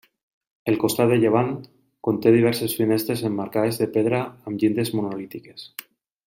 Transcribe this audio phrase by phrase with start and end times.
[0.71, 1.51] El costat de llevant
[2.07, 5.69] conté diverses finestres emmarcades de pedra amb llindes monolítiques.